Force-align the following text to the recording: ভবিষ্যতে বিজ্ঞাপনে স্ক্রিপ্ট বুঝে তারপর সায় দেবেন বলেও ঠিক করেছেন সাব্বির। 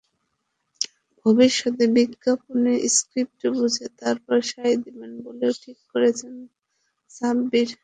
ভবিষ্যতে 1.25 1.83
বিজ্ঞাপনে 1.95 2.73
স্ক্রিপ্ট 2.95 3.41
বুঝে 3.55 3.85
তারপর 3.99 4.37
সায় 4.49 4.75
দেবেন 4.83 5.11
বলেও 5.25 5.51
ঠিক 5.63 5.77
করেছেন 5.91 6.33
সাব্বির। 7.11 7.69